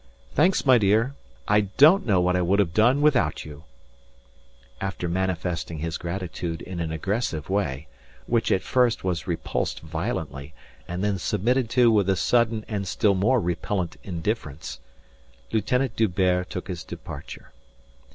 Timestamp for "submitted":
11.19-11.69